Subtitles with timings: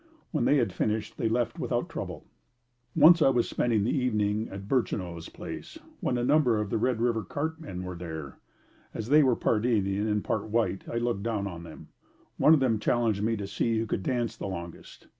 [0.31, 2.25] When they had finished, they left without trouble.
[2.95, 6.99] Once I was spending the evening at Burchineau's place when a number of the Red
[6.99, 8.39] River cart men were there.
[8.95, 11.89] As they were part Indian and part white, I looked down on them.
[12.37, 15.05] One of them challenged me to see who could dance the longest.